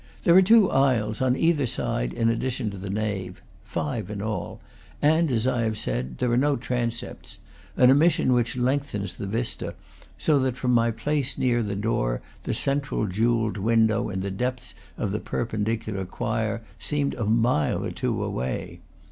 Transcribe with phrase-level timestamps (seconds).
[0.23, 4.19] There are two aisles, on either side, in addi tion to the nave, five in
[4.19, 4.59] all,
[4.99, 7.37] and, as I have said, there are no transepts;
[7.77, 9.75] an omission which lengthens the vista,
[10.17, 14.73] so that from my place near the door the central jewelled window in the depths
[14.97, 18.79] of the perpen dicular choir seemed a mile or two away.